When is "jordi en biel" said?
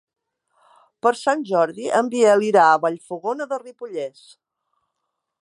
1.49-2.47